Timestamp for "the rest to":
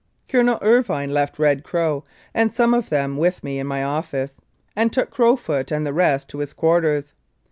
5.85-6.39